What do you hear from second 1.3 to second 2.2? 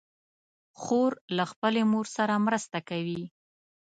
له خپلې مور